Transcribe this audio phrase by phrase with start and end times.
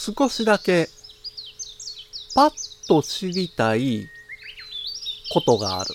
[0.00, 0.88] 少しだけ
[2.32, 2.52] パッ
[2.86, 4.06] と知りたい
[5.34, 5.90] ことがある。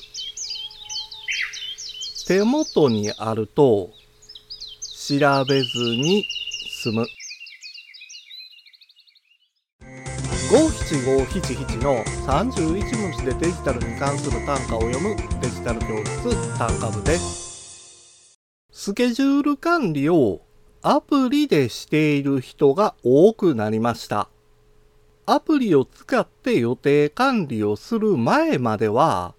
[2.28, 3.92] 手元にあると
[5.08, 6.26] 調べずに
[6.82, 7.08] 済む。
[10.52, 18.38] 五七五七七の31文字でデジタルに関する単価を読むデジタル教室単価部です。
[18.70, 20.42] スケジュール管理を
[20.86, 24.28] アプリでしている人が多くなりました。
[25.26, 29.34] アプリを使って予定管理をする前までは、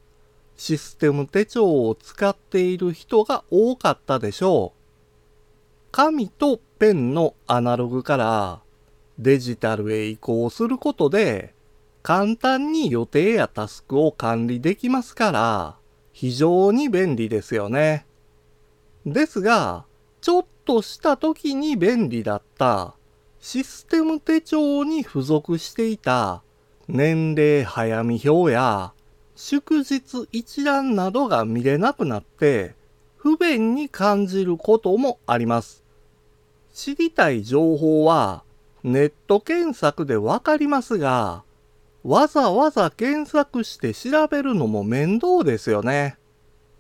[0.56, 4.80] システム手帳を使っている人が多かったでしょう。
[5.92, 8.62] 紙とペンのアナログから
[9.18, 11.52] デジタルへ移行することで、
[12.02, 15.76] 簡単に予定やタスクを管理できますから、
[16.14, 18.06] 非常に便利ですよね。
[19.04, 19.84] ですが、
[20.22, 22.94] ちょっとした時に便利だった
[23.40, 26.42] システム手帳に付属していた
[26.88, 28.92] 年齢早見表や
[29.36, 32.74] 祝日一覧などが見れなくなって
[33.16, 35.82] 不便に感じることもあります。
[36.72, 38.42] 知りたい情報は
[38.82, 41.42] ネット検索でわかりますが、
[42.02, 46.18] わざわざ検索して調べるのも面倒ですよね。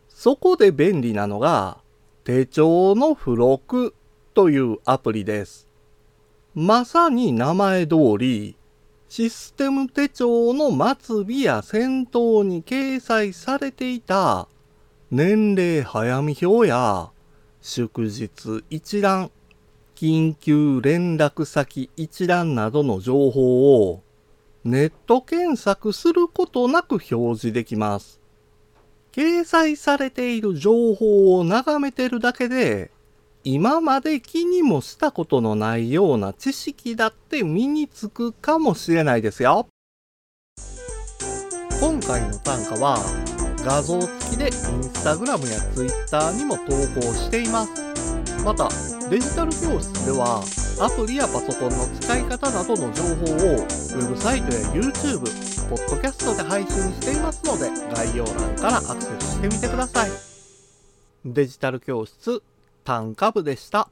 [0.08, 1.78] そこで便利なのが
[2.24, 3.94] 手帳の付録
[4.32, 5.68] というアプリです。
[6.54, 8.56] まさに名前通り、
[9.10, 14.48] システム手帳の末尾や先頭に掲載されていた
[15.10, 17.10] 年齢早見表や
[17.60, 19.30] 祝日一覧、
[19.94, 24.02] 緊急連絡先一覧などの情報を
[24.64, 28.23] ネット検索することなく表示できます。
[29.14, 32.90] 掲載されている情報を眺めてるだけで
[33.44, 39.68] 今まで気にもしたことのないような知識だって身につくかもしれないですよ。
[41.80, 42.98] 今回の単価は
[43.64, 44.52] 画像付きでイン
[44.82, 46.64] スタグラムやツイッターにも投
[46.98, 47.70] 稿しています。
[48.44, 48.68] また、
[49.08, 50.42] デジタル教室では
[50.80, 60.10] アプリやパソコンの使い方などの情報をウェブサイトや YouTube、ポッドキャストで配信していますので概要欄からアクセスしてみてください。
[61.24, 62.42] デジタル教室
[62.84, 63.88] 単価部でした。